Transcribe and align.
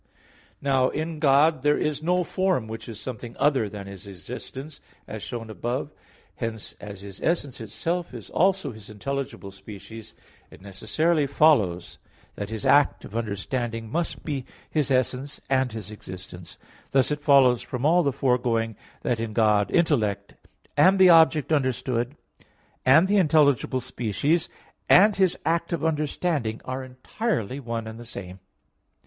Now 0.63 0.89
in 0.89 1.19
God 1.19 1.61
there 1.61 1.77
is 1.77 2.01
no 2.01 2.23
form 2.23 2.67
which 2.67 2.89
is 2.89 2.99
something 2.99 3.37
other 3.37 3.69
than 3.69 3.85
His 3.85 4.07
existence, 4.07 4.81
as 5.07 5.21
shown 5.21 5.47
above 5.51 5.89
(Q. 5.89 5.97
3). 6.39 6.47
Hence 6.47 6.73
as 6.79 7.01
His 7.01 7.21
essence 7.21 7.61
itself 7.61 8.11
is 8.11 8.31
also 8.31 8.71
His 8.71 8.89
intelligible 8.89 9.51
species, 9.51 10.15
it 10.49 10.59
necessarily 10.59 11.27
follows 11.27 11.99
that 12.33 12.49
His 12.49 12.65
act 12.65 13.05
of 13.05 13.15
understanding 13.15 13.91
must 13.91 14.25
be 14.25 14.43
His 14.71 14.89
essence 14.89 15.39
and 15.51 15.71
His 15.71 15.91
existence. 15.91 16.57
Thus 16.89 17.11
it 17.11 17.21
follows 17.21 17.61
from 17.61 17.85
all 17.85 18.01
the 18.01 18.11
foregoing 18.11 18.75
that 19.03 19.19
in 19.19 19.33
God, 19.33 19.69
intellect, 19.69 20.33
and 20.75 20.97
the 20.97 21.09
object 21.09 21.53
understood, 21.53 22.17
and 22.87 23.07
the 23.07 23.17
intelligible 23.17 23.81
species, 23.81 24.49
and 24.89 25.15
His 25.15 25.37
act 25.45 25.71
of 25.71 25.85
understanding 25.85 26.59
are 26.65 26.83
entirely 26.83 27.59
one 27.59 27.85
and 27.85 27.99
the 27.99 28.03
same. 28.05 28.39